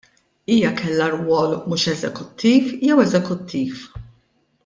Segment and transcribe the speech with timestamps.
[0.51, 3.87] Hija kellha rwol mhux eżekuttiv jew eżekuttiv?